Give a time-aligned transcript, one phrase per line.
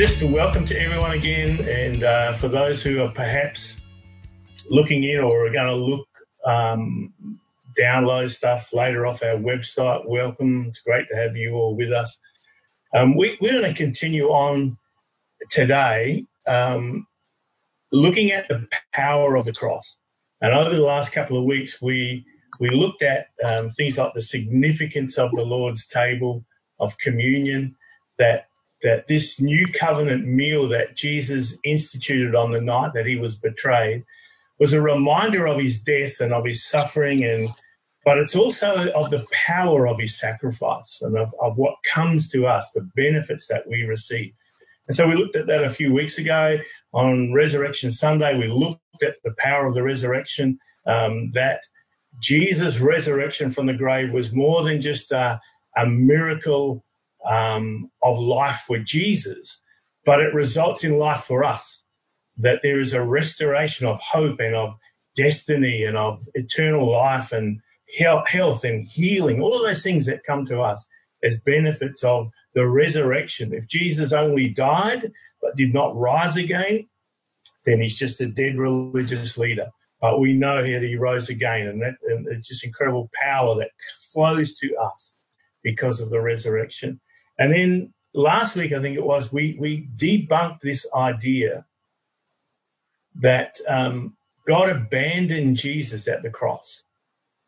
[0.00, 1.60] just a welcome to everyone again.
[1.68, 3.78] And uh, for those who are perhaps
[4.70, 6.08] looking in or are going to look,
[6.46, 7.12] um,
[7.78, 10.64] download stuff later off our website, welcome.
[10.68, 12.18] It's great to have you all with us.
[12.94, 14.78] Um, we, are going to continue on
[15.50, 17.06] today um,
[17.92, 19.98] looking at the power of the cross.
[20.40, 22.24] And over the last couple of weeks, we
[22.58, 26.46] we looked at um, things like the significance of the Lord's table,
[26.78, 27.76] of communion,
[28.16, 28.46] that
[28.82, 34.04] that this new covenant meal that Jesus instituted on the night that he was betrayed
[34.58, 37.48] was a reminder of his death and of his suffering and
[38.04, 42.46] but it's also of the power of his sacrifice and of, of what comes to
[42.46, 44.32] us, the benefits that we receive.
[44.88, 46.58] And so we looked at that a few weeks ago
[46.92, 48.36] on Resurrection Sunday.
[48.36, 51.60] We looked at the power of the resurrection, um, that
[52.22, 55.40] Jesus' resurrection from the grave was more than just a,
[55.76, 56.84] a miracle
[57.24, 59.60] um, of life for Jesus,
[60.04, 61.82] but it results in life for us.
[62.36, 64.74] That there is a restoration of hope and of
[65.14, 67.60] destiny and of eternal life and
[67.98, 70.86] health and healing, all of those things that come to us
[71.22, 73.52] as benefits of the resurrection.
[73.52, 75.10] If Jesus only died
[75.42, 76.88] but did not rise again,
[77.64, 79.68] then he's just a dead religious leader.
[80.00, 83.70] But we know that he rose again, and that and it's just incredible power that
[84.12, 85.12] flows to us
[85.62, 87.00] because of the resurrection.
[87.40, 91.64] And then last week, I think it was, we, we debunked this idea
[93.14, 94.14] that um,
[94.46, 96.82] God abandoned Jesus at the cross,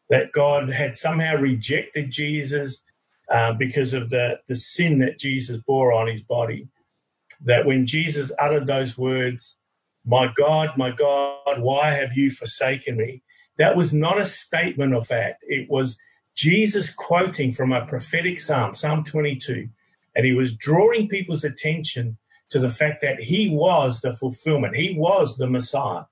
[0.08, 2.80] that God had somehow rejected Jesus
[3.28, 6.68] uh, because of the, the sin that Jesus bore on his body.
[7.44, 9.56] That when Jesus uttered those words,
[10.06, 13.22] My God, my God, why have you forsaken me?
[13.58, 15.44] That was not a statement of fact.
[15.46, 15.98] It was
[16.34, 19.68] Jesus quoting from a prophetic psalm, Psalm 22
[20.14, 22.18] and he was drawing people's attention
[22.50, 26.04] to the fact that he was the fulfillment, he was the Messiah.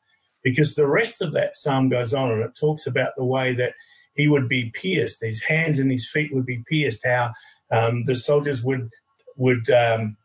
[0.42, 3.74] Because the rest of that psalm goes on and it talks about the way that
[4.14, 7.32] he would be pierced, his hands and his feet would be pierced, how
[7.70, 8.88] um, the soldiers would
[9.36, 10.16] would um,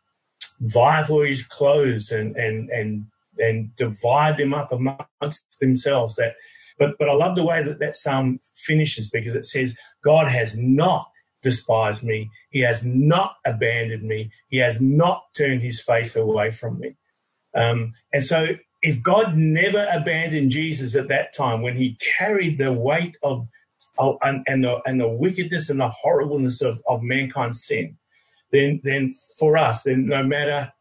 [0.60, 3.06] vie for his clothes and and and
[3.38, 6.16] and divide them up amongst themselves.
[6.16, 6.34] That,
[6.78, 10.56] but but I love the way that that psalm finishes because it says God has
[10.56, 11.08] not
[11.46, 12.28] despised me.
[12.50, 14.32] He has not abandoned me.
[14.48, 16.96] He has not turned his face away from me.
[17.54, 22.72] Um, and so, if God never abandoned Jesus at that time, when he carried the
[22.72, 23.46] weight of,
[23.98, 27.96] and, and, the, and the wickedness and the horribleness of, of mankind's sin,
[28.50, 30.72] then, then for us, then no matter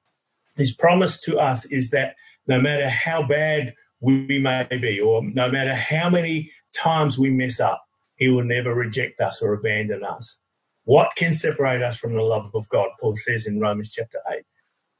[0.57, 2.15] his promise to us is that
[2.47, 7.59] no matter how bad we may be, or no matter how many times we mess
[7.59, 7.85] up,
[8.17, 10.37] he will never reject us or abandon us.
[10.85, 12.89] What can separate us from the love of God?
[12.99, 14.43] Paul says in Romans chapter 8.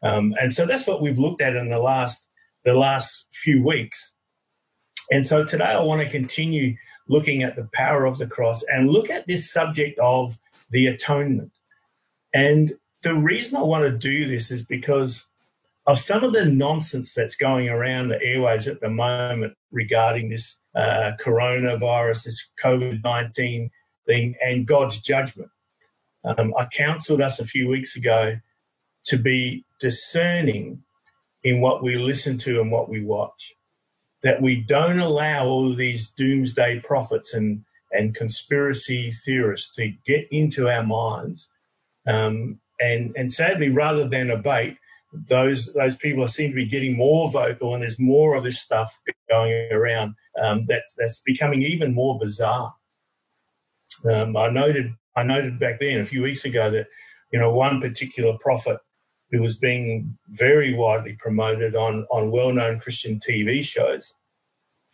[0.02, 2.28] Um, and so that's what we've looked at in the last,
[2.64, 4.14] the last few weeks.
[5.12, 6.76] And so today I want to continue
[7.08, 10.38] looking at the power of the cross and look at this subject of
[10.72, 11.52] the atonement.
[12.34, 15.26] And the reason I want to do this is because
[15.88, 20.60] of some of the nonsense that's going around the airways at the moment regarding this
[20.74, 23.70] uh, coronavirus, this COVID 19
[24.08, 25.50] thing, and God's judgment.
[26.26, 28.38] Um, I counseled us a few weeks ago
[29.06, 30.84] to be discerning
[31.44, 33.54] in what we listen to and what we watch.
[34.24, 40.28] That we don't allow all of these doomsday prophets and, and conspiracy theorists to get
[40.32, 41.48] into our minds.
[42.08, 44.78] Um, and, and sadly, rather than abate,
[45.30, 49.00] those those people seem to be getting more vocal, and there's more of this stuff
[49.30, 52.74] going around um, that's that's becoming even more bizarre.
[54.04, 56.88] Um, I noted I noted back then a few weeks ago that,
[57.32, 58.80] you know, one particular prophet
[59.32, 64.14] who was being very widely promoted on, on well known Christian TV shows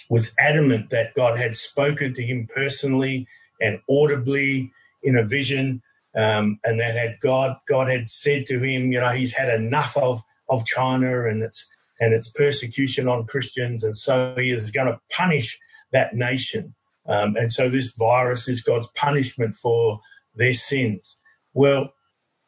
[0.10, 3.28] was adamant that God had spoken to him personally
[3.60, 4.72] and audibly
[5.04, 5.82] in a vision.
[6.16, 9.96] Um, and that had God, God had said to him, you know, he's had enough
[9.96, 11.66] of, of China and its,
[12.00, 13.84] and its persecution on Christians.
[13.84, 15.58] And so he is going to punish
[15.92, 16.74] that nation.
[17.08, 20.02] Um, and so this virus is God's punishment for
[20.36, 21.18] their sins.
[21.54, 21.94] Well,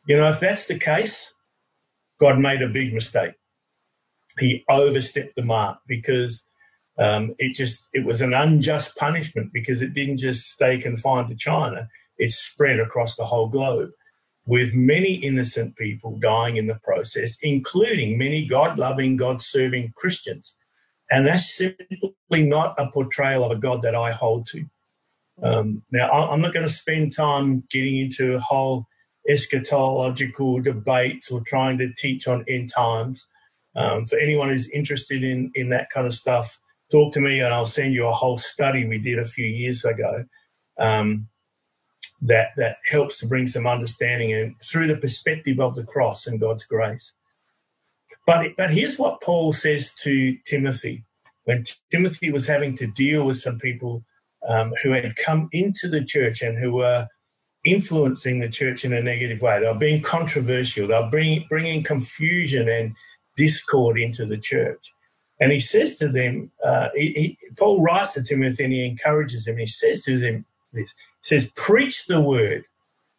[0.08, 1.32] you know, if that's the case,
[2.20, 3.34] God made a big mistake.
[4.40, 6.46] He overstepped the mark because
[7.00, 11.36] um, it just it was an unjust punishment because it didn't just stay confined to
[11.36, 13.92] China; it spread across the whole globe,
[14.48, 20.56] with many innocent people dying in the process, including many God-loving, God-serving Christians.
[21.12, 24.66] And that's simply not a portrayal of a God that I hold to.
[25.42, 28.86] Um, now, I'm not going to spend time getting into a whole
[29.30, 33.28] eschatological debates or trying to teach on end times.
[33.76, 36.60] Um, for anyone who's interested in in that kind of stuff,
[36.92, 39.84] talk to me and I'll send you a whole study we did a few years
[39.86, 40.26] ago.
[40.78, 41.28] Um,
[42.22, 46.40] that that helps to bring some understanding and through the perspective of the cross and
[46.40, 47.14] God's grace.
[48.28, 51.04] But but here's what Paul says to Timothy
[51.46, 54.04] when Timothy was having to deal with some people
[54.48, 57.08] um, who had come into the church and who were
[57.66, 59.60] influencing the church in a negative way.
[59.60, 60.88] They were being controversial.
[60.88, 62.94] They were bringing, bringing confusion and
[63.38, 64.94] discord into the church.
[65.40, 69.48] And he says to them, uh, he, he, Paul writes to Timothy and he encourages
[69.48, 69.58] him.
[69.58, 72.66] He says to them this, he says, preach the word.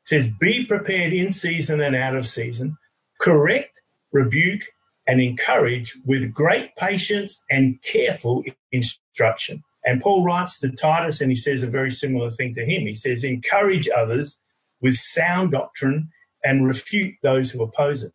[0.08, 2.76] He says, be prepared in season and out of season.
[3.20, 3.80] Correct,
[4.12, 4.62] rebuke,
[5.06, 8.42] and encourage with great patience and careful
[8.72, 9.62] instruction.
[9.84, 12.86] And Paul writes to Titus and he says a very similar thing to him.
[12.86, 14.38] He says, encourage others
[14.80, 16.08] with sound doctrine
[16.42, 18.12] and refute those who oppose it.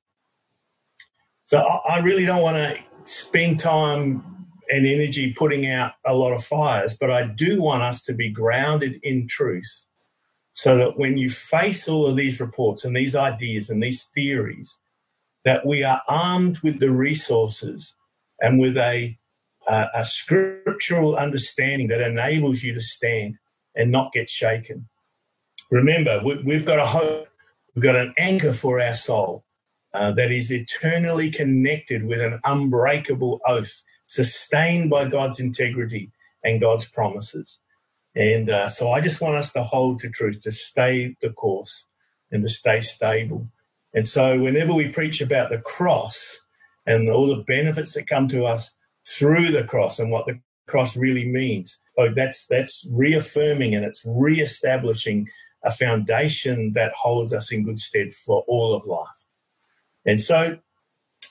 [1.46, 4.24] So I, really don't want to spend time
[4.70, 8.30] and energy putting out a lot of fires, but I do want us to be
[8.30, 9.86] grounded in truth
[10.54, 14.78] so that when you face all of these reports and these ideas and these theories,
[15.44, 17.96] that we are armed with the resources
[18.40, 19.18] and with a,
[19.68, 23.36] uh, a scriptural understanding that enables you to stand
[23.76, 24.88] and not get shaken.
[25.72, 27.28] Remember, we, have got a hope,
[27.76, 29.44] we've got an anchor for our soul
[29.94, 36.12] uh, that is eternally connected with an unbreakable oath, sustained by God's integrity
[36.44, 37.60] and God's promises.
[38.16, 41.86] And uh, so I just want us to hold to truth, to stay the course
[42.32, 43.48] and to stay stable.
[43.94, 46.40] And so whenever we preach about the cross
[46.86, 48.74] and all the benefits that come to us
[49.06, 54.06] through the cross and what the cross really means, oh, that's that's reaffirming and it's
[54.06, 55.28] reestablishing
[55.64, 59.26] a foundation that holds us in good stead for all of life.
[60.06, 60.58] And so I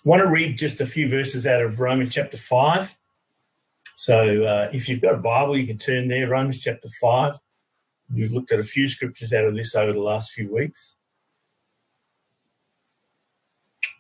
[0.05, 2.95] want to read just a few verses out of Romans chapter 5.
[3.97, 7.33] So uh, if you've got a Bible, you can turn there, Romans chapter 5.
[8.15, 10.97] We've looked at a few scriptures out of this over the last few weeks.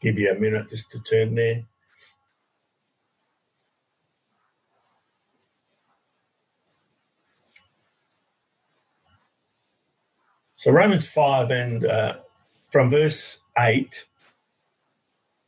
[0.00, 1.65] give you a minute just to turn there.
[10.58, 12.14] So Romans 5 and uh,
[12.70, 14.05] from verse 8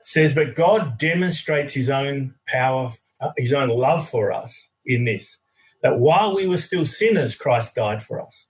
[0.00, 2.90] says, But God demonstrates his own power,
[3.20, 5.36] uh, his own love for us in this,
[5.82, 8.46] that while we were still sinners, Christ died for us.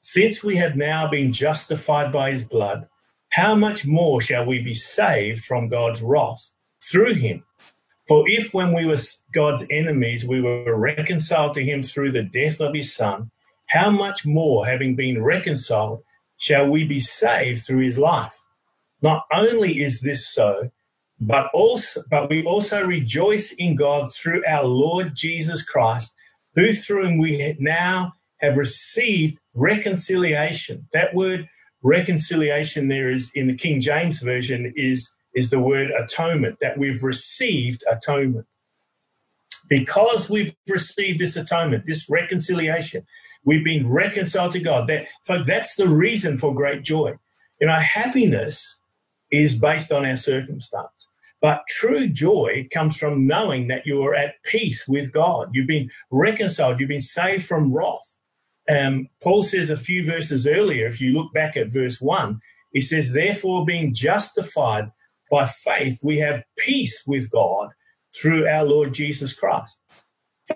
[0.00, 2.86] Since we have now been justified by his blood,
[3.30, 7.42] how much more shall we be saved from God's wrath through him?
[8.06, 8.96] For if when we were
[9.34, 13.32] God's enemies, we were reconciled to him through the death of his son,
[13.68, 16.02] how much more, having been reconciled,
[16.36, 18.34] shall we be saved through his life?
[19.02, 20.70] Not only is this so,
[21.20, 26.12] but also, but we also rejoice in God through our Lord Jesus Christ,
[26.54, 30.86] who through him we now have received reconciliation.
[30.92, 31.48] That word
[31.82, 37.02] reconciliation there is in the King James version is is the word atonement that we've
[37.02, 38.46] received atonement
[39.68, 43.06] because we've received this atonement this reconciliation
[43.44, 44.88] we've been reconciled to God.
[44.88, 45.06] That
[45.46, 47.14] that's the reason for great joy.
[47.60, 48.78] You know happiness
[49.30, 51.08] is based on our circumstance.
[51.40, 55.50] But true joy comes from knowing that you are at peace with God.
[55.52, 56.80] You've been reconciled.
[56.80, 58.18] You've been saved from wrath.
[58.68, 62.40] Um, Paul says a few verses earlier, if you look back at verse 1,
[62.72, 64.90] he says, Therefore, being justified
[65.30, 67.70] by faith, we have peace with God
[68.14, 69.78] through our Lord Jesus Christ.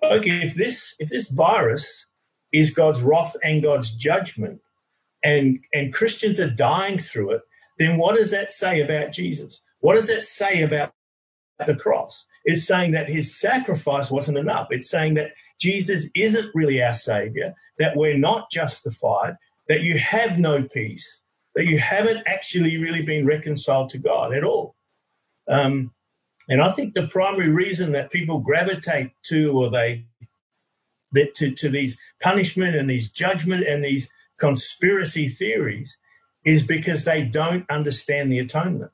[0.01, 2.07] Folk, if this if this virus
[2.53, 4.61] is God's wrath and God's judgment,
[5.23, 7.43] and and Christians are dying through it,
[7.79, 9.61] then what does that say about Jesus?
[9.81, 10.93] What does that say about
[11.67, 12.27] the cross?
[12.45, 14.69] It's saying that his sacrifice wasn't enough.
[14.71, 19.37] It's saying that Jesus isn't really our savior, that we're not justified,
[19.69, 21.23] that you have no peace,
[21.55, 24.75] that you haven't actually really been reconciled to God at all.
[25.49, 25.93] Um,
[26.49, 30.05] and I think the primary reason that people gravitate to or they
[31.13, 35.97] that to, to these punishment and these judgment and these conspiracy theories
[36.45, 38.91] is because they don't understand the atonement.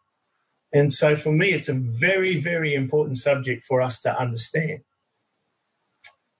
[0.73, 4.81] And so for me, it's a very, very important subject for us to understand.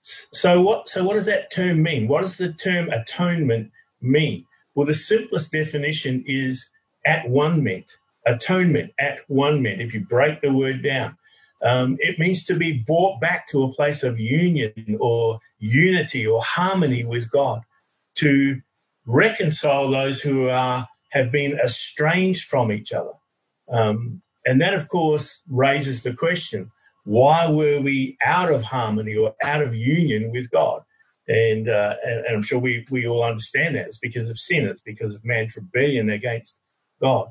[0.03, 0.89] So what?
[0.89, 2.09] So what does that term mean?
[2.09, 3.71] What does the term atonement
[4.01, 4.45] mean?
[4.75, 6.71] Well, the simplest definition is
[7.05, 7.97] at one meant.
[8.27, 9.81] Atonement at one meant.
[9.81, 11.17] If you break the word down,
[11.63, 16.41] um, it means to be brought back to a place of union or unity or
[16.43, 17.63] harmony with God,
[18.17, 18.61] to
[19.07, 23.13] reconcile those who are have been estranged from each other.
[23.71, 26.71] Um, and that, of course, raises the question
[27.05, 30.83] why were we out of harmony or out of union with God?
[31.27, 33.87] And, uh, and, and, I'm sure we, we all understand that.
[33.87, 36.59] It's because of sin, it's because of man's rebellion against
[37.01, 37.29] God.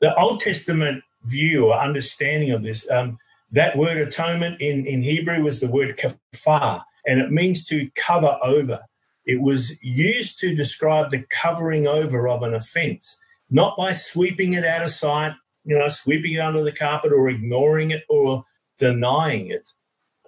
[0.00, 3.18] The Old Testament view or understanding of this, um,
[3.52, 8.38] that word atonement in, in Hebrew was the word kafar, and it means to cover
[8.42, 8.80] over.
[9.26, 13.18] It was used to describe the covering over of an offense,
[13.50, 15.34] not by sweeping it out of sight,
[15.64, 18.44] you know, sweeping it under the carpet or ignoring it or
[18.78, 19.70] denying it.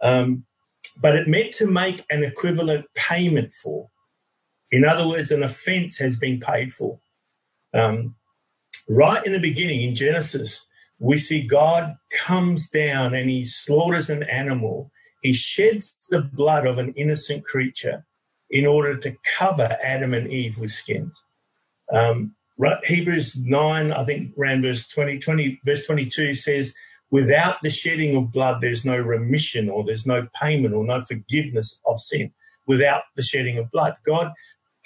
[0.03, 0.45] Um,
[1.01, 3.89] but it meant to make an equivalent payment for.
[4.71, 6.99] In other words, an offense has been paid for.
[7.75, 8.15] Um,
[8.89, 10.67] right in the beginning, in Genesis,
[11.03, 14.93] we see God comes down and he slaughters an animal.
[15.21, 18.05] He sheds the blood of an innocent creature
[18.49, 21.21] in order to cover Adam and Eve with skins.
[21.93, 22.37] Um,
[22.87, 26.73] Hebrews 9, I think around verse 20, 20, verse 22 says,
[27.11, 31.81] without the shedding of blood, there's no remission or there's no payment or no forgiveness
[31.85, 32.31] of sin.
[32.69, 34.33] Without the shedding of blood, God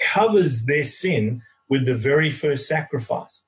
[0.00, 3.42] covers their sin with the very first sacrifice.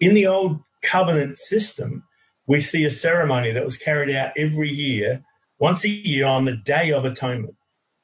[0.00, 2.04] In the old covenant system,
[2.46, 5.22] we see a ceremony that was carried out every year,
[5.58, 7.56] once a year on the Day of Atonement.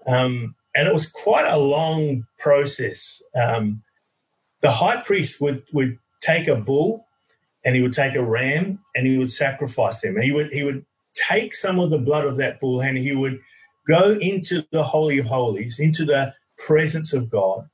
[0.07, 3.21] Um, and it was quite a long process.
[3.35, 3.83] Um,
[4.61, 7.07] the high priest would, would take a bull
[7.65, 10.21] and he would take a ram and he would sacrifice them.
[10.21, 10.85] He would, he would
[11.15, 13.41] take some of the blood of that bull and he would
[13.89, 17.67] go into the Holy of Holies, into the presence of God,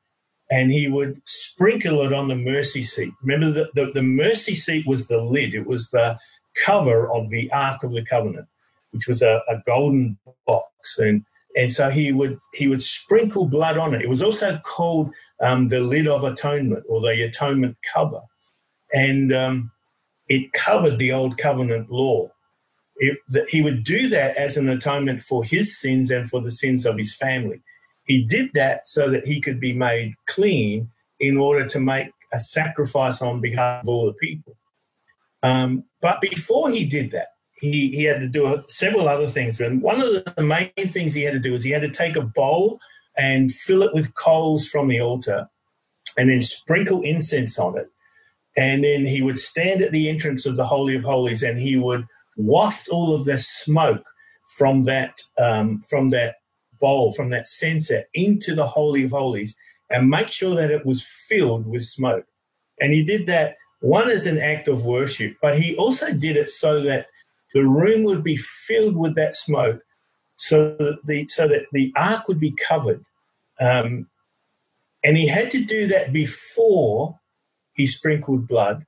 [0.51, 3.13] and he would sprinkle it on the mercy seat.
[3.23, 6.19] Remember, the, the, the, mercy seat was the lid, it was the
[6.55, 8.47] cover of the Ark of the Covenant,
[8.93, 10.99] which was a, a golden box.
[10.99, 11.25] And,
[11.57, 14.03] and so he would, he would sprinkle blood on it.
[14.03, 15.11] It was also called
[15.41, 18.21] um, the lid of atonement or the atonement cover.
[18.93, 19.73] And um,
[20.29, 22.31] it covered the old covenant law.
[22.99, 26.51] It, that he would do that as an atonement for his sins and for the
[26.51, 27.61] sins of his family.
[28.07, 32.39] He did that so that he could be made clean in order to make a
[32.39, 34.55] sacrifice on behalf of all the people.
[35.43, 37.29] Um, but before he did that,
[37.61, 39.61] he, he had to do several other things.
[39.61, 42.17] And one of the main things he had to do is he had to take
[42.17, 42.79] a bowl
[43.17, 45.49] and fill it with coals from the altar
[46.19, 47.89] and then sprinkle incense on it.
[48.57, 51.77] And then he would stand at the entrance of the Holy of Holies and he
[51.77, 54.05] would waft all of the smoke
[54.57, 56.37] from that um, from that
[56.81, 59.57] bowl, from that censer into the Holy of Holies
[59.91, 62.27] and make sure that it was filled with smoke.
[62.81, 66.51] And he did that one as an act of worship, but he also did it
[66.51, 67.07] so that
[67.55, 69.81] the room would be filled with that smoke
[70.37, 73.05] so that the so that the ark would be covered.
[73.61, 74.09] Um,
[75.03, 77.19] and he had to do that before
[77.75, 78.85] he sprinkled blood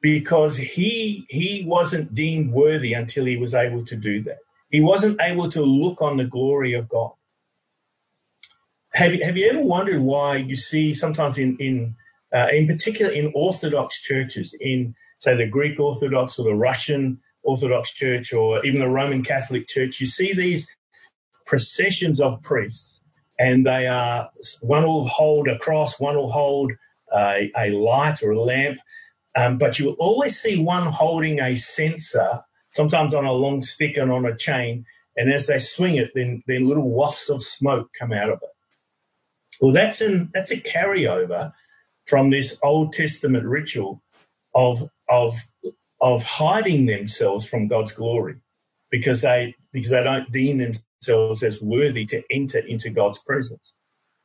[0.00, 4.38] because he he wasn't deemed worthy until he was able to do that.
[4.70, 7.12] He wasn't able to look on the glory of God.
[8.98, 11.94] Have you, have you ever wondered why you see sometimes in in
[12.34, 17.94] uh, in particular in Orthodox churches, in say the Greek Orthodox or the Russian Orthodox
[17.94, 20.66] Church or even the Roman Catholic Church, you see these
[21.46, 23.00] processions of priests,
[23.38, 24.30] and they are
[24.62, 26.72] one will hold a cross, one will hold
[27.14, 28.80] a, a light or a lamp,
[29.36, 32.40] um, but you will always see one holding a censer,
[32.72, 34.84] sometimes on a long stick and on a chain,
[35.16, 38.57] and as they swing it, then then little wafts of smoke come out of it.
[39.60, 41.52] Well, that's an that's a carryover
[42.06, 44.02] from this Old Testament ritual
[44.54, 45.32] of of
[46.00, 48.36] of hiding themselves from God's glory
[48.90, 53.72] because they because they don't deem themselves as worthy to enter into God's presence.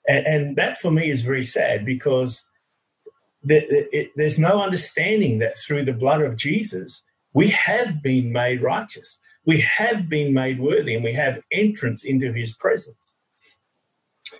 [0.07, 2.43] And, and that for me is very sad because
[3.43, 7.01] there's no understanding that through the blood of Jesus,
[7.33, 9.17] we have been made righteous.
[9.45, 12.95] We have been made worthy and we have entrance into his presence.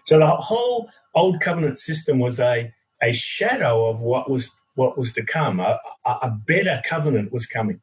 [0.05, 2.71] So the whole old covenant system was a,
[3.01, 5.59] a shadow of what was what was to come.
[5.59, 7.79] A, a better covenant was coming.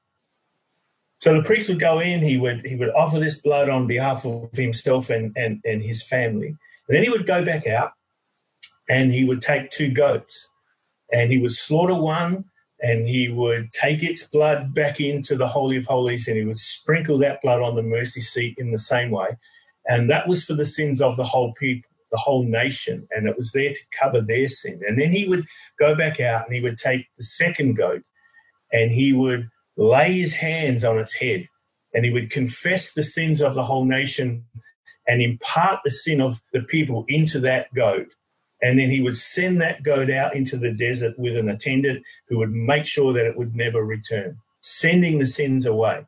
[1.18, 4.24] So the priest would go in, he would he would offer this blood on behalf
[4.24, 6.48] of himself and, and, and his family.
[6.48, 7.92] And then he would go back out
[8.88, 10.48] and he would take two goats
[11.12, 12.44] and he would slaughter one
[12.80, 16.58] and he would take its blood back into the Holy of Holies and he would
[16.58, 19.28] sprinkle that blood on the mercy seat in the same way.
[19.86, 23.06] And that was for the sins of the whole people, the whole nation.
[23.10, 24.80] And it was there to cover their sin.
[24.86, 25.46] And then he would
[25.78, 28.02] go back out and he would take the second goat
[28.72, 31.48] and he would lay his hands on its head
[31.94, 34.44] and he would confess the sins of the whole nation
[35.08, 38.08] and impart the sin of the people into that goat
[38.62, 42.38] and then he would send that goat out into the desert with an attendant who
[42.38, 46.06] would make sure that it would never return, sending the sins away.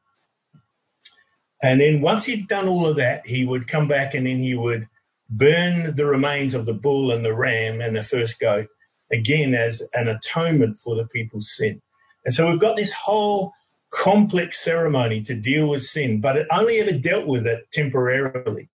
[1.63, 4.55] And then once he'd done all of that, he would come back and then he
[4.55, 4.89] would
[5.33, 8.69] burn the remains of the bull and the ram and the first goat
[9.11, 11.81] again as an atonement for the people's sin.
[12.25, 13.53] And so we've got this whole
[13.91, 18.69] complex ceremony to deal with sin, but it only ever dealt with it temporarily.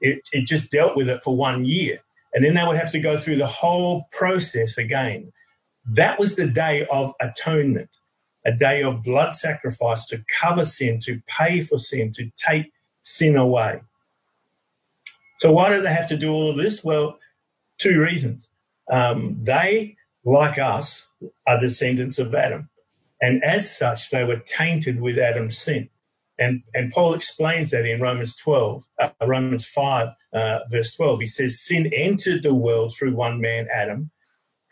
[0.00, 2.00] It, it just dealt with it for one year.
[2.34, 5.32] And then they would have to go through the whole process again.
[5.94, 7.88] That was the day of atonement,
[8.44, 12.72] a day of blood sacrifice to cover sin, to pay for sin, to take
[13.02, 13.80] sin away.
[15.38, 16.84] So why do they have to do all of this?
[16.84, 17.18] Well,
[17.78, 18.48] two reasons.
[18.90, 21.06] Um, they, like us,
[21.46, 22.70] are descendants of Adam.
[23.20, 25.88] And as such, they were tainted with Adam's sin.
[26.38, 31.20] And, and Paul explains that in Romans 12, uh, Romans 5, uh, verse 12.
[31.20, 34.10] He says, Sin entered the world through one man, Adam,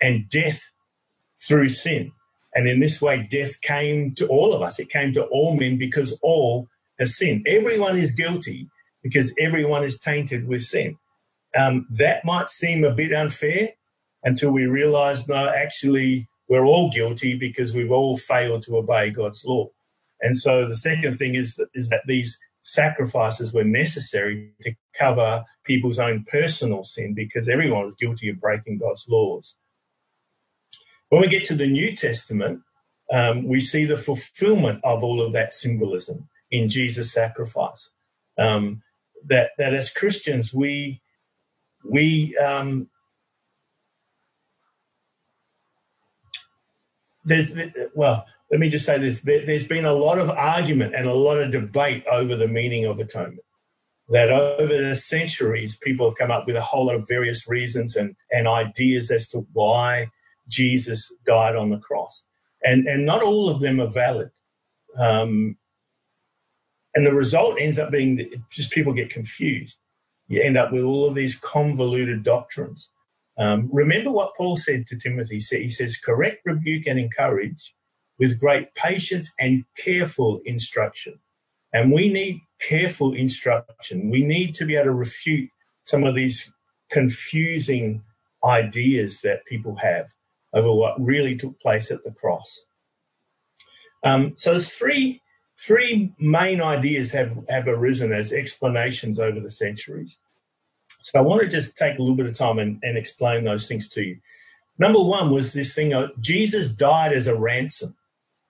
[0.02, 0.70] and death
[1.42, 2.12] through sin.
[2.54, 4.78] And in this way, death came to all of us.
[4.78, 6.68] It came to all men because all
[6.98, 7.46] have sinned.
[7.48, 8.68] Everyone is guilty
[9.04, 10.96] because everyone is tainted with sin.
[11.56, 13.68] Um, that might seem a bit unfair
[14.24, 19.44] until we realize, no, actually, we're all guilty because we've all failed to obey God's
[19.44, 19.68] law.
[20.20, 25.44] And so the second thing is that, is that these sacrifices were necessary to cover
[25.64, 29.54] people's own personal sin because everyone was guilty of breaking God's laws.
[31.10, 32.62] When we get to the New Testament,
[33.12, 37.90] um, we see the fulfillment of all of that symbolism in Jesus' sacrifice.
[38.38, 38.82] Um,
[39.28, 41.00] that that as Christians we
[41.90, 42.88] we um,
[47.24, 47.52] there's
[47.94, 49.20] well let me just say this.
[49.20, 52.84] There, has been a lot of argument and a lot of debate over the meaning
[52.84, 53.40] of atonement.
[54.10, 57.96] That over the centuries people have come up with a whole lot of various reasons
[57.96, 60.08] and, and ideas as to why
[60.46, 62.24] jesus died on the cross.
[62.62, 64.30] And and not all of them are valid.
[64.98, 65.56] Um,
[66.94, 69.78] and the result ends up being just people get confused
[70.28, 72.90] you end up with all of these convoluted doctrines
[73.36, 75.40] um, remember what Paul said to Timothy.
[75.40, 77.74] He says, correct, rebuke, and encourage
[78.18, 81.18] with great patience and careful instruction.
[81.72, 84.10] And we need careful instruction.
[84.10, 85.50] We need to be able to refute
[85.84, 86.52] some of these
[86.90, 88.02] confusing
[88.44, 90.10] ideas that people have
[90.52, 92.64] over what really took place at the cross.
[94.04, 95.20] Um, so there's three
[95.56, 100.16] three main ideas have, have arisen as explanations over the centuries.
[101.00, 103.68] So I want to just take a little bit of time and, and explain those
[103.68, 104.18] things to you.
[104.78, 107.94] Number one was this thing of Jesus died as a ransom.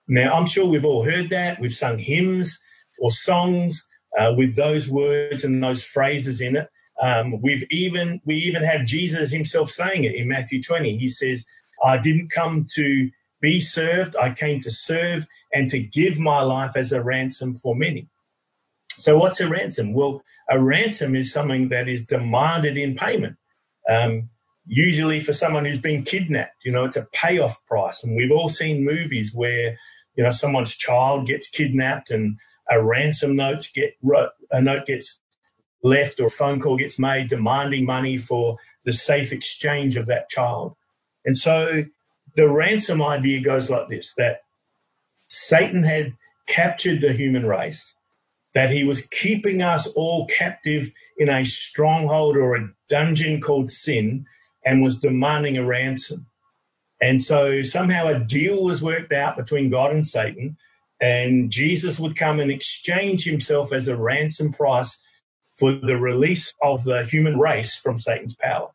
[0.07, 1.59] Now, I'm sure we've all heard that.
[1.59, 2.59] We've sung hymns
[2.99, 3.87] or songs
[4.17, 6.69] uh, with those words and those phrases in it.
[7.01, 10.97] Um, we've even we even have Jesus himself saying it in Matthew 20.
[10.97, 11.45] He says,
[11.83, 16.75] "I didn't come to be served; I came to serve and to give my life
[16.75, 18.07] as a ransom for many."
[18.99, 19.93] So, what's a ransom?
[19.93, 23.37] Well, a ransom is something that is demanded in payment.
[23.89, 24.29] Um,
[24.67, 28.03] usually for someone who's been kidnapped, you know, it's a payoff price.
[28.03, 29.77] And we've all seen movies where,
[30.15, 32.37] you know, someone's child gets kidnapped and
[32.69, 33.95] a ransom note get
[34.51, 35.19] a note gets
[35.83, 40.29] left or a phone call gets made demanding money for the safe exchange of that
[40.29, 40.75] child.
[41.25, 41.83] And so
[42.35, 44.41] the ransom idea goes like this that
[45.35, 46.13] Satan had
[46.47, 47.93] captured the human race
[48.53, 54.25] that he was keeping us all captive in a stronghold or a dungeon called sin
[54.65, 56.25] and was demanding a ransom.
[57.01, 60.57] And so somehow a deal was worked out between God and Satan,
[61.01, 64.97] and Jesus would come and exchange himself as a ransom price
[65.57, 68.69] for the release of the human race from Satan's power.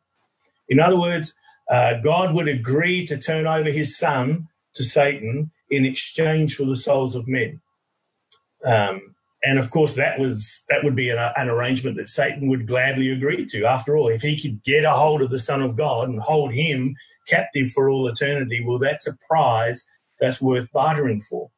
[0.69, 1.33] In other words,
[1.69, 6.75] uh, God would agree to turn over his son to Satan in exchange for the
[6.75, 7.61] souls of men.
[8.63, 12.67] Um, and of course, that was that would be an, an, arrangement that Satan would
[12.67, 13.65] gladly agree to.
[13.65, 16.53] After all, if he could get a hold of the Son of God and hold
[16.53, 16.95] him
[17.27, 19.83] captive for all eternity, well, that's a prize
[20.19, 21.49] that's worth bartering for.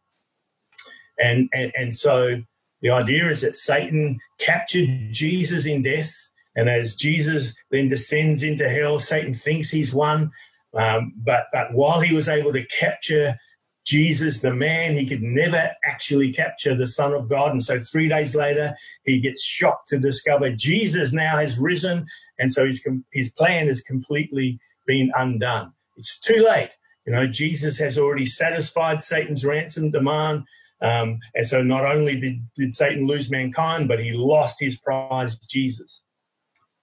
[1.20, 2.42] And and, and so
[2.82, 6.14] the idea is that Satan captured Jesus in death,
[6.56, 10.32] and as Jesus then descends into hell, Satan thinks he's won.
[10.74, 13.38] Um, but but while he was able to capture
[13.86, 17.52] Jesus, the man, he could never actually capture the Son of God.
[17.52, 22.08] And so three days later, he gets shocked to discover Jesus now has risen.
[22.40, 25.74] And so his, his plan has completely been undone.
[25.98, 26.72] It's too late.
[27.06, 30.46] You know, Jesus has already satisfied Satan's ransom demand.
[30.82, 35.38] Um, and so not only did, did Satan lose mankind, but he lost his prize,
[35.38, 36.02] Jesus.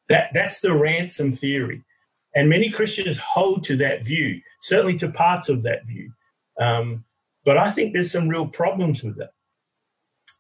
[0.08, 1.82] That, that's the ransom theory.
[2.34, 6.12] And many Christians hold to that view, certainly to parts of that view.
[6.60, 7.04] Um,
[7.46, 9.32] but I think there's some real problems with that.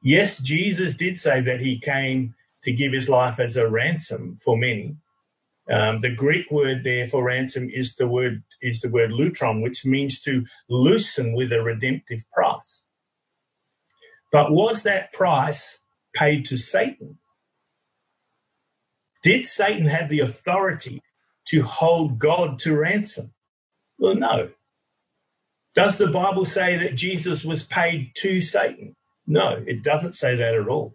[0.02, 4.56] Yes, Jesus did say that he came to give his life as a ransom for
[4.56, 4.96] many.
[5.70, 9.86] Um, the Greek word there for ransom is the word is the word lutron, which
[9.86, 12.82] means to loosen with a redemptive price.
[14.32, 15.80] But was that price
[16.14, 17.18] paid to Satan?
[19.24, 21.02] Did Satan have the authority
[21.48, 23.32] to hold God to ransom?
[23.98, 24.50] Well, no.
[25.74, 28.96] Does the Bible say that Jesus was paid to Satan?
[29.26, 30.94] No, it doesn't say that at all.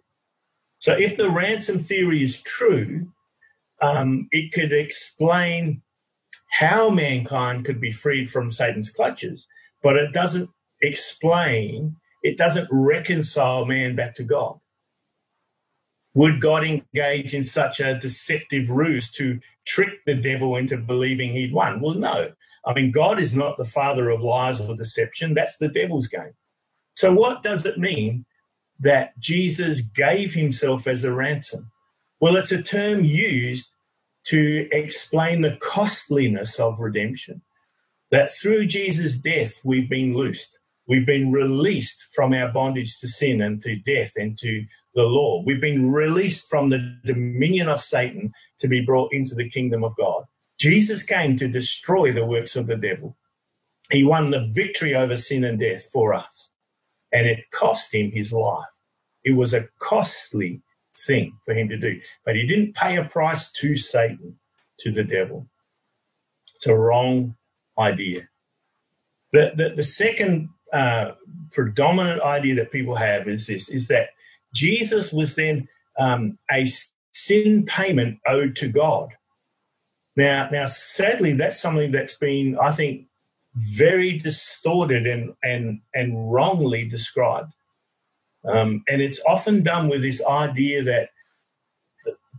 [0.79, 3.07] So if the ransom theory is true,
[3.81, 5.81] um, it could explain
[6.59, 9.47] how mankind could be freed from Satan's clutches,
[9.83, 10.49] but it doesn't
[10.81, 14.59] explain, it doesn't reconcile man back to God.
[16.13, 21.53] Would God engage in such a deceptive ruse to trick the devil into believing he'd
[21.53, 21.81] won?
[21.81, 22.31] Well, no.
[22.65, 25.33] I mean, God is not the father of lies or deception.
[25.33, 26.33] That's the devil's game.
[26.95, 28.25] So, what does it mean
[28.79, 31.71] that Jesus gave himself as a ransom?
[32.19, 33.69] Well, it's a term used
[34.27, 37.41] to explain the costliness of redemption.
[38.11, 40.57] That through Jesus' death, we've been loosed.
[40.87, 45.43] We've been released from our bondage to sin and to death and to the law.
[45.45, 49.95] We've been released from the dominion of Satan to be brought into the kingdom of
[49.97, 50.23] God.
[50.57, 53.15] Jesus came to destroy the works of the devil.
[53.91, 56.49] He won the victory over sin and death for us,
[57.11, 58.65] and it cost him his life.
[59.23, 60.61] It was a costly
[60.97, 64.37] thing for him to do, but he didn't pay a price to Satan,
[64.79, 65.47] to the devil.
[66.55, 67.35] It's a wrong
[67.77, 68.27] idea.
[69.31, 71.11] The, the, the second uh,
[71.51, 74.09] predominant idea that people have is this, is that
[74.53, 75.67] Jesus was then
[75.99, 76.67] um, a
[77.11, 79.09] sin payment owed to God.
[80.15, 83.07] Now, now, sadly, that's something that's been, I think,
[83.55, 87.51] very distorted and and and wrongly described.
[88.45, 91.09] Um, and it's often done with this idea that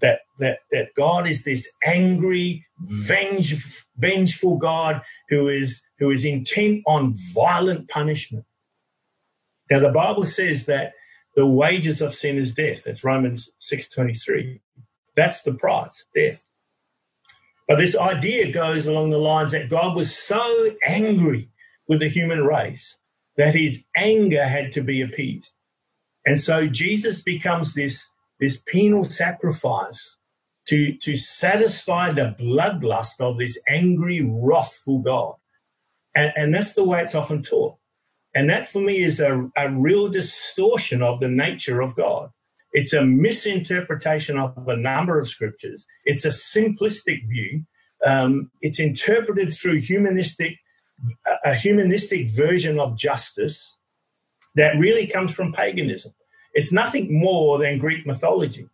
[0.00, 3.54] that that that God is this angry, venge,
[3.96, 8.44] vengeful God who is who is intent on violent punishment.
[9.70, 10.92] Now, the Bible says that
[11.34, 12.84] the wages of sin is death.
[12.84, 14.60] That's Romans 6.23.
[15.16, 16.46] That's the price, death.
[17.68, 21.48] But this idea goes along the lines that God was so angry
[21.88, 22.98] with the human race
[23.36, 25.52] that his anger had to be appeased.
[26.24, 28.08] And so Jesus becomes this,
[28.40, 30.16] this penal sacrifice
[30.68, 35.34] to, to satisfy the bloodlust of this angry, wrathful God.
[36.14, 37.76] And, and that's the way it's often taught.
[38.34, 42.30] And that for me is a, a real distortion of the nature of God.
[42.76, 45.86] It's a misinterpretation of a number of scriptures.
[46.04, 47.62] It's a simplistic view.
[48.04, 50.58] Um, it's interpreted through humanistic,
[51.42, 53.78] a humanistic version of justice
[54.56, 56.12] that really comes from paganism.
[56.52, 58.68] It's nothing more than Greek mythology.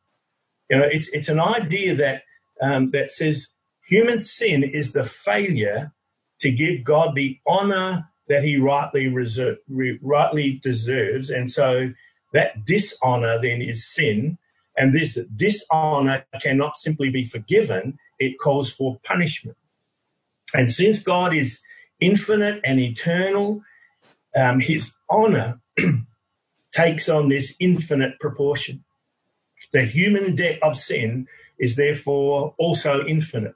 [0.69, 2.23] You know, it's it's an idea that
[2.61, 3.47] um, that says
[3.89, 5.93] human sin is the failure
[6.41, 9.59] to give God the honor that he rightly reserve,
[10.03, 11.31] rightly deserves.
[11.31, 11.93] And so
[12.33, 14.39] that dishonor then is sin.
[14.77, 17.99] And this dishonor cannot simply be forgiven.
[18.19, 19.57] It calls for punishment.
[20.55, 21.61] And since God is
[22.01, 23.63] infinite and eternal,
[24.37, 25.61] um, his honor
[26.73, 28.85] takes on this infinite proportion.
[29.73, 31.27] The human debt of sin
[31.59, 33.55] is therefore also infinite.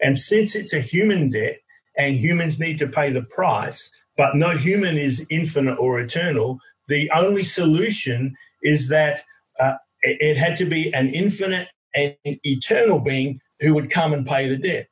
[0.00, 1.58] And since it's a human debt
[1.96, 6.58] and humans need to pay the price, but no human is infinite or eternal.
[6.92, 9.22] The only solution is that
[9.58, 14.46] uh, it, had to be an infinite and eternal being who would come and pay
[14.46, 14.88] the debt.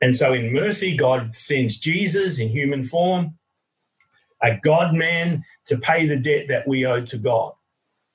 [0.00, 3.38] And so, in mercy, God sends Jesus in human form,
[4.42, 7.52] a God man, to pay the debt that we owe to God.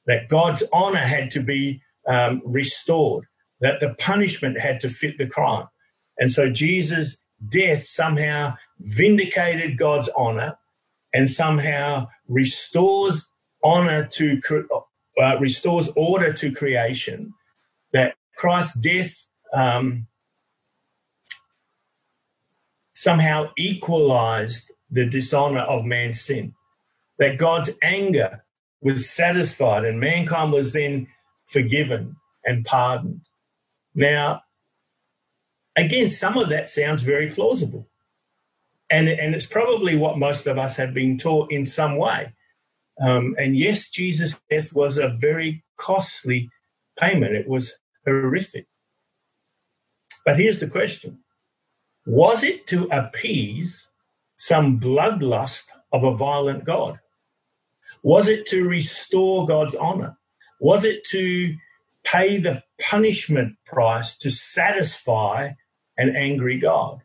[0.06, 3.24] That God's honor had to be um, restored,
[3.62, 5.68] that the punishment had to fit the crime.
[6.18, 10.58] And so, Jesus' death somehow vindicated God's honor
[11.14, 13.28] and somehow restores
[13.64, 14.42] honor to
[15.22, 17.34] uh, restores order to creation.
[17.94, 20.08] That Christ's death um,
[22.94, 26.54] somehow equalized the dishonor of man's sin.
[27.20, 28.44] That God's anger
[28.82, 31.08] was satisfied and mankind was then
[31.46, 33.22] forgiven and pardoned.
[33.94, 34.42] Now,
[35.76, 37.88] again, some of that sounds very plausible.
[38.92, 42.34] And, and it's probably what most of us have been taught in some way.
[43.02, 46.50] Um, and yes, Jesus' death was a very costly
[47.00, 47.34] payment.
[47.34, 47.74] It was
[48.06, 48.68] horrific.
[50.26, 51.20] But here's the question.
[52.06, 53.88] Was it to appease
[54.36, 57.00] some bloodlust of a violent God?
[58.04, 60.18] Was it to restore God's honor?
[60.60, 61.56] Was it to
[62.04, 65.52] pay the punishment price to satisfy
[65.98, 67.02] an angry God?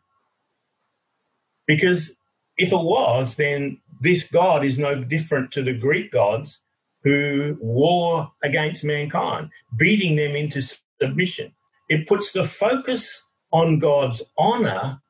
[1.67, 2.13] Because
[2.57, 6.61] if it was, then this God is no different to the Greek gods
[7.03, 10.61] who war against mankind, beating them into
[11.01, 11.53] submission.
[11.89, 15.01] It puts the focus on God's honor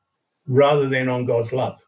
[0.46, 1.78] rather than on God's love.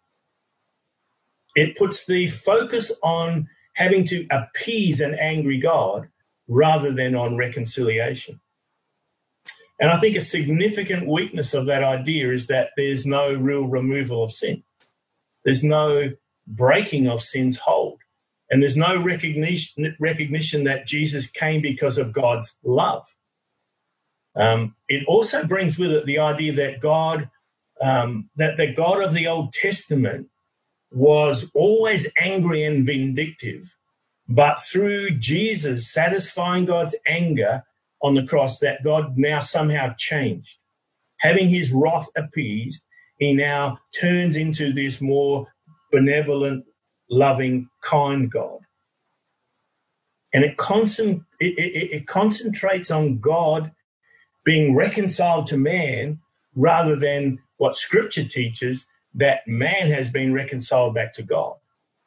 [1.54, 6.08] It puts the focus on having to appease an angry God
[6.48, 8.40] rather than on reconciliation.
[9.80, 14.22] And I think a significant weakness of that idea is that there's no real removal
[14.22, 14.62] of sin.
[15.44, 16.10] There's no
[16.46, 17.98] breaking of sin's hold.
[18.50, 23.04] And there's no recognition, recognition that Jesus came because of God's love.
[24.36, 27.30] Um, it also brings with it the idea that God,
[27.80, 30.28] um, that the God of the Old Testament
[30.92, 33.62] was always angry and vindictive,
[34.28, 37.64] but through Jesus satisfying God's anger
[38.02, 40.58] on the cross, that God now somehow changed.
[41.18, 42.84] Having his wrath appeased,
[43.18, 45.46] he now turns into this more
[45.92, 46.66] benevolent,
[47.10, 48.60] loving, kind God.
[50.32, 53.72] And it, concent- it, it, it concentrates on God
[54.44, 56.18] being reconciled to man
[56.56, 61.56] rather than what scripture teaches that man has been reconciled back to God.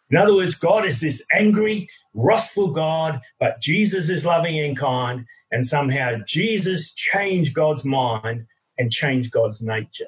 [0.10, 5.25] In other words, God is this angry, wrathful God, but Jesus is loving and kind,
[5.53, 10.07] and somehow Jesus changed God's mind and changed God's nature.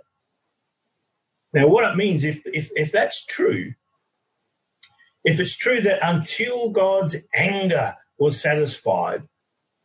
[1.54, 3.76] Now, what it means, if, if, if that's true,
[5.24, 9.28] if it's true that until God's anger was satisfied,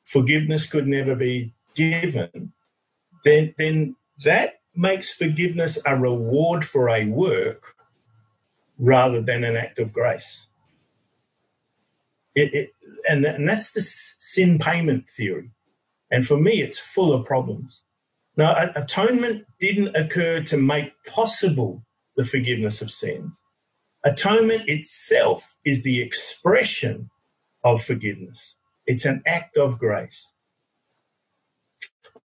[0.02, 2.52] forgiveness could never be given,
[3.22, 7.74] then, then that makes forgiveness a reward for a work
[8.78, 10.46] rather than an act of grace.
[12.34, 12.70] It, it,
[13.08, 15.50] and, and that's the sin payment theory.
[16.10, 17.82] And for me, it's full of problems.
[18.36, 21.82] Now, atonement didn't occur to make possible
[22.16, 23.38] the forgiveness of sins.
[24.04, 27.10] Atonement itself is the expression
[27.62, 28.56] of forgiveness.
[28.86, 30.32] It's an act of grace.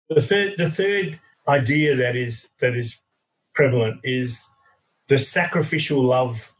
[0.08, 3.00] The third, the third idea that is that is
[3.54, 4.46] prevalent is
[5.08, 6.52] the sacrificial love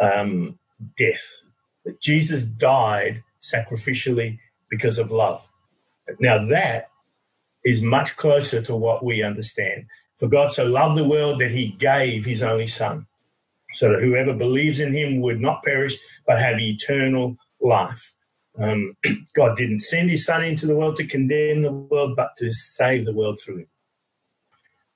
[0.00, 0.58] um,
[0.96, 1.42] death.
[1.86, 5.48] That Jesus died sacrificially because of love.
[6.20, 6.88] Now that
[7.64, 9.86] is much closer to what we understand.
[10.18, 13.06] For God so loved the world that he gave his only son,
[13.74, 15.96] so that whoever believes in him would not perish
[16.26, 18.14] but have eternal life.
[18.58, 18.96] Um,
[19.34, 23.04] God didn't send his son into the world to condemn the world, but to save
[23.04, 23.66] the world through him.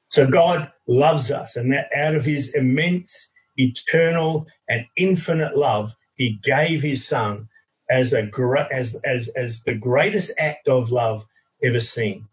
[0.09, 6.39] So God loves us, and that out of his immense, eternal, and infinite love, he
[6.45, 7.49] gave his son
[7.89, 8.31] as a
[8.71, 11.25] as as as the greatest act of love
[11.65, 12.27] ever seen.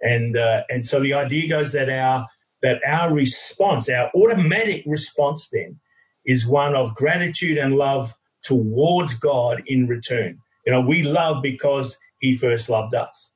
[0.00, 2.26] And uh, and so the idea goes that our
[2.62, 5.78] that our response, our automatic response, then
[6.24, 10.38] is one of gratitude and love towards God in return.
[10.64, 13.30] You know, we love because he first loved us.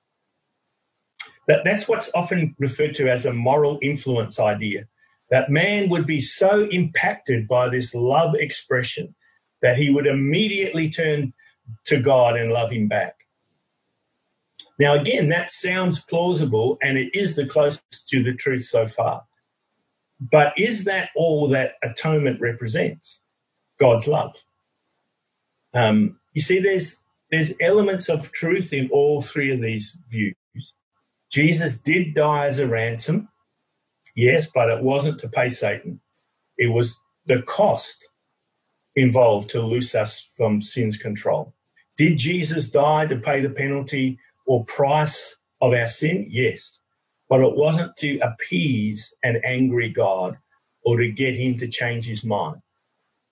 [1.49, 4.87] That, that's what's often referred to as a moral influence idea.
[5.31, 9.15] That man would be so impacted by this love expression
[9.63, 11.33] that he would immediately turn
[11.87, 13.15] to God and love him back.
[14.79, 19.25] Now, again, that sounds plausible and it is the closest to the truth so far.
[20.21, 23.21] But is that all that atonement represents?
[23.79, 24.35] God's love.
[25.75, 26.97] Um, you see, there's
[27.31, 30.35] there's elements of truth in all three of these views.
[31.31, 33.29] Jesus did die as a ransom,
[34.17, 36.01] yes, but it wasn't to pay Satan.
[36.57, 38.08] It was the cost
[38.97, 41.55] involved to loose us from sin's control.
[41.97, 46.27] Did Jesus die to pay the penalty or price of our sin?
[46.29, 46.79] Yes.
[47.29, 50.39] But it wasn't to appease an angry God
[50.85, 52.63] or to get him to change his mind.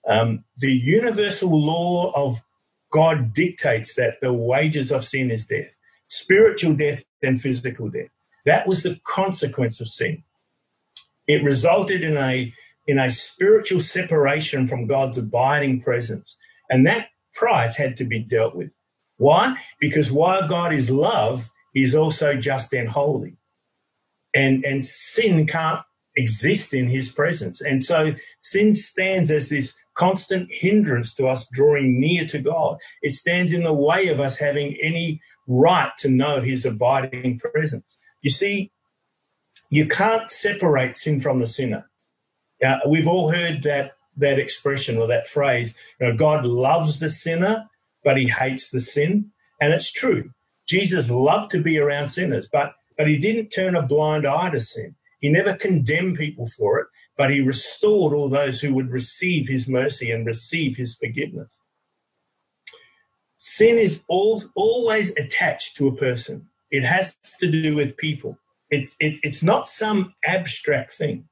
[0.07, 2.39] Um, the universal law of
[2.91, 8.09] God dictates that the wages of sin is death, spiritual death and physical death.
[8.45, 10.23] That was the consequence of sin.
[11.27, 12.53] It resulted in a
[12.87, 16.37] in a spiritual separation from God's abiding presence.
[16.69, 18.71] And that price had to be dealt with.
[19.17, 19.57] Why?
[19.79, 23.37] Because while God is love, he's also just and holy.
[24.35, 25.81] And and sin can't
[26.17, 27.61] exist in his presence.
[27.61, 32.77] And so sin stands as this constant hindrance to us drawing near to God.
[33.01, 37.97] It stands in the way of us having any right to know his abiding presence.
[38.23, 38.71] You see,
[39.69, 41.89] You can't separate sin from the sinner.
[42.65, 45.75] Uh, we've all heard that that expression or that phrase.
[45.99, 47.65] You know, God loves the sinner,
[48.03, 50.31] but He hates the sin, and it's true.
[50.67, 54.59] Jesus loved to be around sinners, but but He didn't turn a blind eye to
[54.59, 54.95] sin.
[55.21, 59.67] He never condemned people for it, but He restored all those who would receive His
[59.69, 61.59] mercy and receive His forgiveness.
[63.37, 66.47] Sin is all, always attached to a person.
[66.71, 68.39] It has to do with people.
[68.69, 71.29] It's, it, it's not some abstract thing.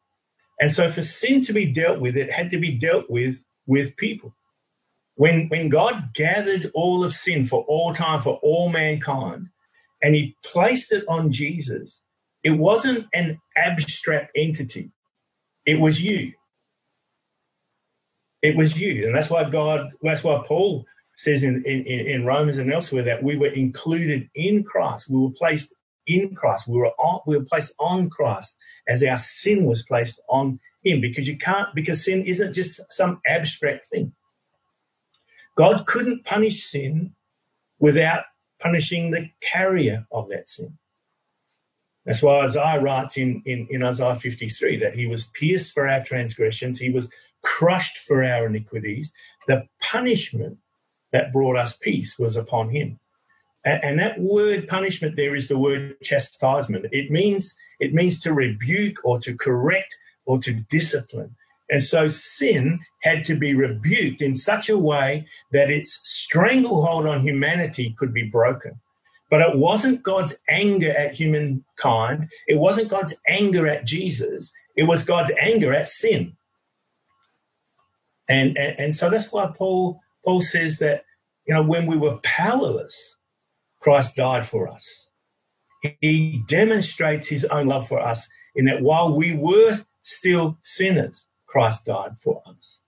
[0.60, 3.98] And so for sin to be dealt with, it had to be dealt with with
[3.98, 4.34] people.
[5.16, 9.48] When, when God gathered all of sin for all time, for all mankind,
[10.04, 12.02] and he placed it on Jesus,
[12.44, 14.92] it wasn't an abstract entity.
[15.66, 16.34] It was you.
[18.42, 19.08] It was you.
[19.08, 23.24] And that's why God, that's why Paul says in, in, in Romans and elsewhere that
[23.24, 25.10] we were included in Christ.
[25.10, 25.74] We were placed
[26.08, 26.68] in Christ.
[26.68, 28.56] We were on, we were placed on Christ
[28.88, 33.22] as our sin was placed on him because you can't because sin isn't just some
[33.26, 34.14] abstract thing.
[35.56, 37.16] God couldn't punish sin
[37.80, 38.24] without
[38.60, 40.78] punishing the carrier of that sin.
[42.06, 46.04] That's why Isaiah writes in, in, in Isaiah 53 that he was pierced for our
[46.04, 47.10] transgressions, he was
[47.42, 49.12] crushed for our iniquities.
[49.48, 50.60] The punishment
[51.12, 53.00] that brought us peace was upon him.
[53.66, 56.86] And, that word punishment there is the word chastisement.
[56.92, 61.36] It means it means to rebuke or to correct or to discipline.
[61.70, 67.22] And so sin had to be rebuked in such a way that its stranglehold on
[67.22, 68.80] humanity could be broken.
[69.32, 72.30] But it wasn't God's anger at humankind.
[72.48, 74.54] It wasn't God's anger at Jesus.
[74.78, 76.34] It was God's anger at sin.
[78.30, 81.06] And, and, and so that's why Paul Paul says that,
[81.48, 83.15] you know, when we were powerless,
[83.86, 85.10] Christ died for us.
[86.02, 91.86] He demonstrates his own love for us in that while we were still sinners, Christ
[91.86, 92.80] died for us.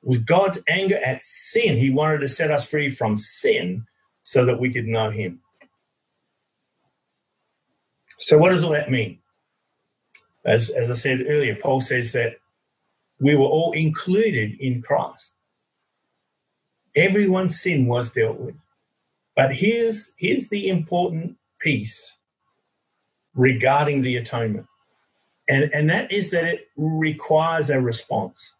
[0.00, 1.76] With God's anger at sin.
[1.76, 3.86] He wanted to set us free from sin
[4.22, 5.40] so that we could know him.
[8.20, 9.18] So, what does all that mean?
[10.46, 12.36] As, as I said earlier, Paul says that
[13.18, 15.32] we were all included in Christ.
[16.94, 18.54] Everyone's sin was dealt with.
[19.34, 22.14] But here's, here's the important piece
[23.34, 24.66] regarding the atonement.
[25.48, 28.52] And, and that is that it requires a response.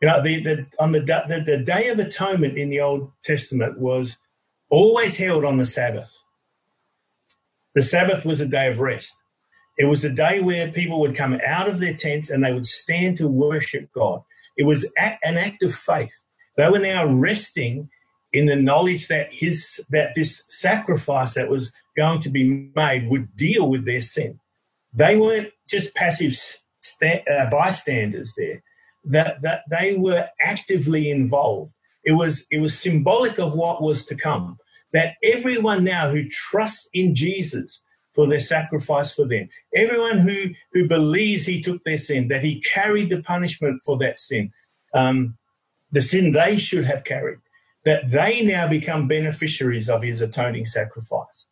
[0.00, 3.80] You know, the, the, on the, the, the Day of Atonement in the Old Testament
[3.80, 4.18] was
[4.70, 6.14] always held on the Sabbath.
[7.74, 9.14] The Sabbath was a day of rest.
[9.76, 12.66] It was a day where people would come out of their tents and they would
[12.66, 14.22] stand to worship God.
[14.56, 16.24] It was an act of faith.
[16.56, 17.88] They were now resting
[18.32, 23.34] in the knowledge that his that this sacrifice that was going to be made would
[23.36, 24.38] deal with their sin.
[24.94, 26.32] They weren't just passive
[26.80, 28.62] sta- uh, bystanders there;
[29.04, 31.72] that that they were actively involved.
[32.04, 34.58] It was it was symbolic of what was to come.
[34.92, 37.82] That everyone now who trusts in Jesus
[38.14, 42.60] for their sacrifice for them, everyone who who believes he took their sin, that he
[42.60, 44.52] carried the punishment for that sin.
[44.94, 45.36] Um,
[45.90, 47.38] the sin they should have carried,
[47.84, 51.46] that they now become beneficiaries of his atoning sacrifice.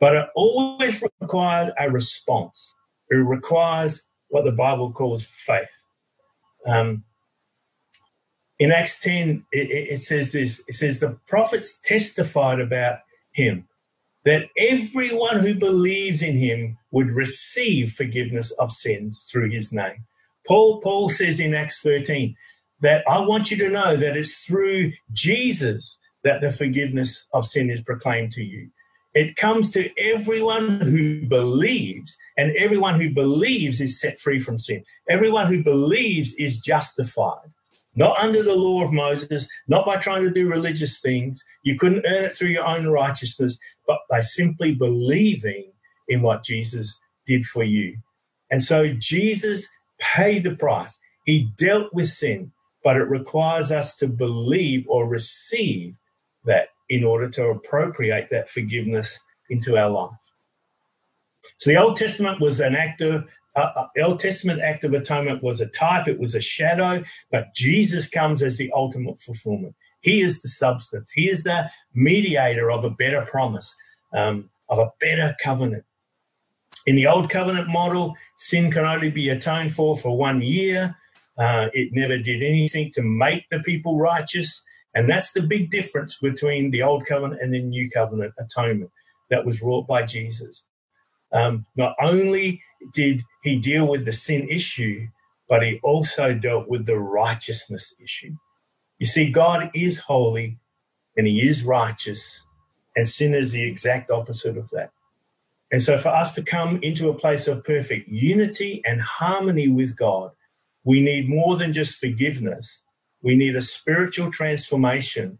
[0.00, 2.72] But it always required a response.
[3.10, 5.86] It requires what the Bible calls faith.
[6.66, 7.04] Um,
[8.58, 13.00] in Acts 10, it, it says this it says, The prophets testified about
[13.32, 13.66] him
[14.24, 20.04] that everyone who believes in him would receive forgiveness of sins through his name.
[20.46, 22.36] Paul, Paul says in Acts 13,
[22.82, 27.70] that I want you to know that it's through Jesus that the forgiveness of sin
[27.70, 28.68] is proclaimed to you.
[29.14, 34.84] It comes to everyone who believes, and everyone who believes is set free from sin.
[35.08, 37.50] Everyone who believes is justified,
[37.94, 41.44] not under the law of Moses, not by trying to do religious things.
[41.62, 45.72] You couldn't earn it through your own righteousness, but by simply believing
[46.08, 47.98] in what Jesus did for you.
[48.50, 49.68] And so Jesus
[49.98, 50.98] paid the price.
[51.26, 52.50] He dealt with sin
[52.84, 55.98] but it requires us to believe or receive
[56.44, 60.10] that in order to appropriate that forgiveness into our life.
[61.58, 63.24] So the Old Testament was an act of
[63.54, 67.54] uh, uh, Old Testament act of atonement was a type, it was a shadow, but
[67.54, 69.74] Jesus comes as the ultimate fulfillment.
[70.00, 71.12] He is the substance.
[71.12, 73.76] He is the mediator of a better promise,
[74.12, 75.84] um, of a better covenant.
[76.86, 80.96] In the old covenant model, sin can only be atoned for for one year.
[81.42, 84.62] Uh, it never did anything to make the people righteous.
[84.94, 88.92] And that's the big difference between the old covenant and the new covenant atonement
[89.28, 90.64] that was wrought by Jesus.
[91.32, 92.62] Um, not only
[92.94, 95.08] did he deal with the sin issue,
[95.48, 98.34] but he also dealt with the righteousness issue.
[98.98, 100.58] You see, God is holy
[101.16, 102.42] and he is righteous,
[102.96, 104.90] and sin is the exact opposite of that.
[105.72, 109.96] And so, for us to come into a place of perfect unity and harmony with
[109.96, 110.32] God,
[110.84, 112.82] we need more than just forgiveness.
[113.22, 115.38] We need a spiritual transformation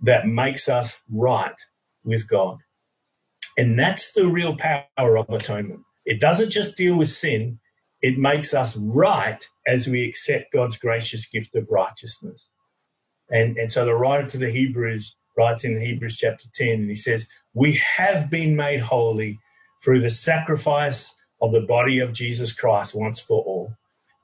[0.00, 1.56] that makes us right
[2.04, 2.58] with God.
[3.56, 5.80] And that's the real power of atonement.
[6.06, 7.58] It doesn't just deal with sin,
[8.00, 12.48] it makes us right as we accept God's gracious gift of righteousness.
[13.30, 16.96] And, and so the writer to the Hebrews writes in Hebrews chapter 10, and he
[16.96, 19.38] says, We have been made holy
[19.84, 23.72] through the sacrifice of the body of Jesus Christ once for all.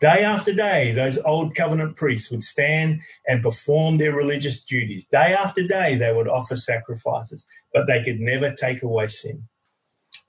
[0.04, 5.06] Day after day, those old covenant priests would stand and perform their religious duties.
[5.06, 9.44] Day after day, they would offer sacrifices, but they could never take away sin.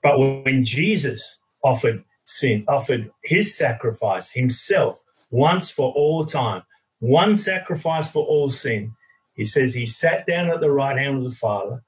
[0.02, 6.62] But when Jesus offered sin, offered his sacrifice himself once for all time,
[7.00, 8.92] one sacrifice for all sin,
[9.34, 11.82] he says he sat down at the right hand of the Father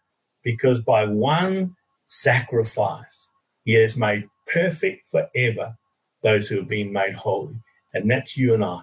[0.44, 1.74] because by one
[2.06, 3.28] sacrifice,
[3.64, 5.78] he has made perfect forever
[6.22, 7.54] those who have been made holy.
[7.94, 8.80] And that's you and I.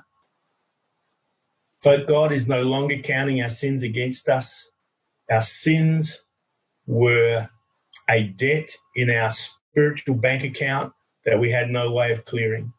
[1.84, 4.70] Folk, God is no longer counting our sins against us.
[5.30, 6.24] Our sins
[6.88, 7.50] were
[8.10, 10.94] a debt in our spiritual bank account
[11.26, 12.74] that we had no way of clearing.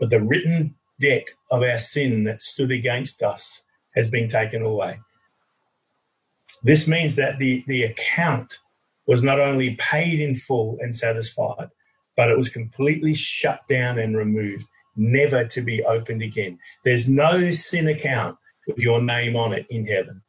[0.00, 3.62] But the written debt of our sin that stood against us
[3.94, 4.98] has been taken away.
[6.62, 8.58] This means that the, the account
[9.06, 11.68] was not only paid in full and satisfied,
[12.16, 14.64] but it was completely shut down and removed,
[14.96, 16.58] never to be opened again.
[16.84, 18.36] There's no sin account
[18.66, 20.22] with your name on it in heaven.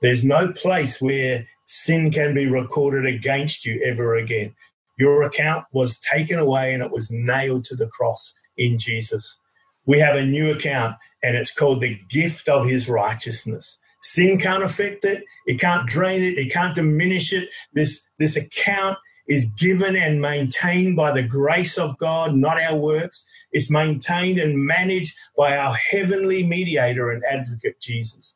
[0.00, 4.54] There's no place where sin can be recorded against you ever again.
[4.98, 9.36] Your account was taken away and it was nailed to the cross in Jesus.
[9.84, 13.78] We have a new account and it's called the gift of his righteousness.
[14.00, 15.24] Sin can't affect it.
[15.46, 16.38] It can't drain it.
[16.38, 17.48] It can't diminish it.
[17.72, 18.98] This, this account
[19.28, 23.24] is given and maintained by the grace of God, not our works.
[23.52, 28.34] It's maintained and managed by our heavenly mediator and advocate, Jesus.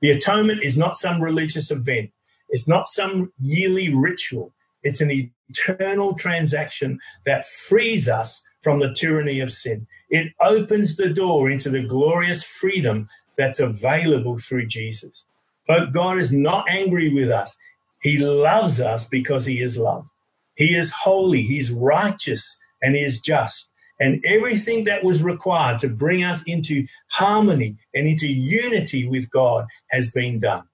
[0.00, 2.10] The atonement is not some religious event.
[2.48, 4.52] It's not some yearly ritual.
[4.82, 9.86] It's an eternal transaction that frees us from the tyranny of sin.
[10.10, 15.24] It opens the door into the glorious freedom that's available through Jesus.
[15.66, 17.56] But God is not angry with us.
[18.00, 20.08] He loves us because he is love.
[20.54, 23.68] He is holy, he's righteous, and he is just.
[24.00, 29.66] And everything that was required to bring us into harmony and into unity with God
[29.90, 30.64] has been done.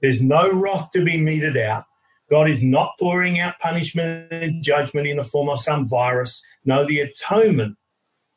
[0.00, 1.84] There's no wrath to be meted out.
[2.30, 6.42] God is not pouring out punishment and judgment in the form of some virus.
[6.64, 7.76] No, the atonement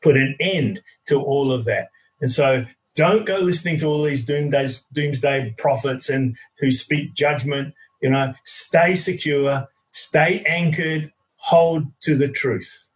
[0.01, 1.89] put an end to all of that.
[2.19, 2.65] And so
[2.95, 7.73] don't go listening to all these doomsday, doomsday prophets and who speak judgment.
[8.03, 12.89] You know, stay secure, stay anchored, hold to the truth.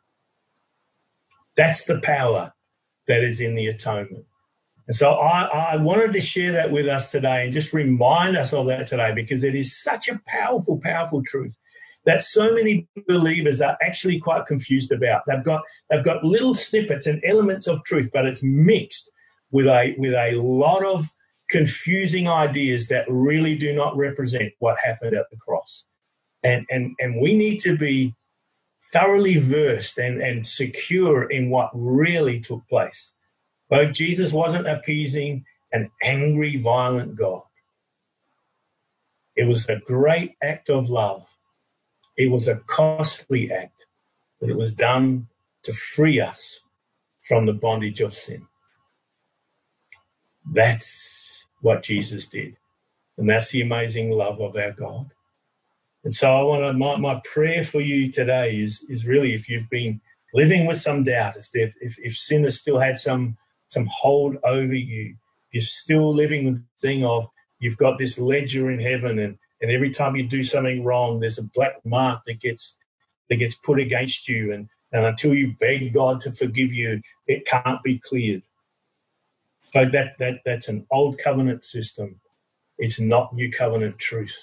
[1.55, 2.53] That's the power
[3.07, 4.25] that is in the atonement.
[4.85, 8.53] And so I, I wanted to share that with us today and just remind us
[8.53, 11.57] of that today because it is such a powerful, powerful truth
[12.05, 15.23] that so many believers are actually quite confused about.
[15.27, 19.09] They've got they've got little snippets and elements of truth, but it's mixed
[19.51, 21.05] with a with a lot of
[21.49, 25.85] confusing ideas that really do not represent what happened at the cross.
[26.43, 28.13] And and and we need to be
[28.93, 33.13] thoroughly versed and, and secure in what really took place.
[33.69, 37.41] But Jesus wasn't appeasing an angry, violent God.
[39.35, 41.27] It was a great act of love
[42.17, 43.85] it was a costly act,
[44.41, 45.27] but it was done
[45.63, 46.59] to free us
[47.27, 48.47] from the bondage of sin.
[50.53, 51.26] That's
[51.61, 52.55] what Jesus did.
[53.17, 55.07] And that's the amazing love of our God.
[56.03, 59.49] And so I want to, my, my prayer for you today is, is really if
[59.49, 60.01] you've been
[60.33, 63.37] living with some doubt, if, if, if sin has still had some,
[63.69, 65.15] some hold over you,
[65.49, 67.27] if you're still living with the thing of
[67.59, 71.39] you've got this ledger in heaven and and every time you do something wrong, there's
[71.39, 72.75] a black mark that gets
[73.29, 77.45] that gets put against you, and, and until you beg God to forgive you, it
[77.45, 78.43] can't be cleared.
[79.73, 82.19] So that that that's an old covenant system.
[82.77, 84.37] It's not new covenant truth.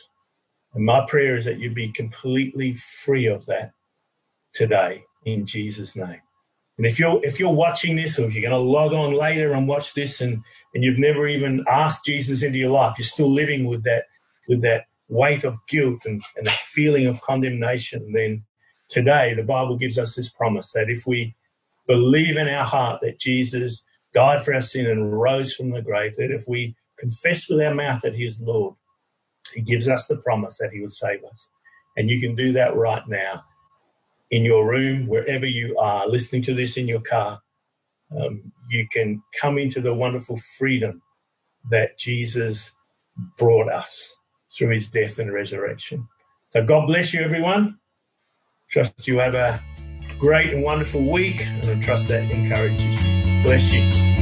[0.74, 3.72] And my prayer is that you'd be completely free of that
[4.54, 6.20] today in Jesus' name.
[6.78, 9.52] And if you're if you're watching this, or if you're going to log on later
[9.52, 10.42] and watch this, and
[10.74, 14.04] and you've never even asked Jesus into your life, you're still living with that
[14.48, 18.44] with that weight of guilt and, and that feeling of condemnation, then
[18.88, 21.34] today, the Bible gives us this promise that if we
[21.86, 23.84] believe in our heart that Jesus
[24.14, 27.74] died for our sin and rose from the grave, that if we confess with our
[27.74, 28.76] mouth that he is Lord,
[29.52, 31.48] he gives us the promise that he would save us.
[31.96, 33.42] And you can do that right now
[34.30, 37.40] in your room, wherever you are, listening to this in your car.
[38.18, 41.02] Um, you can come into the wonderful freedom
[41.70, 42.70] that Jesus
[43.38, 44.14] brought us
[44.56, 46.06] through his death and resurrection.
[46.52, 47.76] So God bless you, everyone.
[48.70, 49.62] Trust you have a
[50.18, 53.13] great and wonderful week, and I trust that encourages you.
[53.44, 54.13] Bless you.